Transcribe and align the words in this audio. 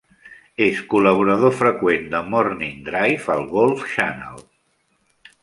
És 0.67 0.79
col·laborador 0.93 1.53
freqüent 1.59 2.07
de 2.15 2.23
"Morning 2.31 2.81
Drive" 2.89 3.33
al 3.37 3.47
Golf 3.53 3.87
Channel. 3.93 4.43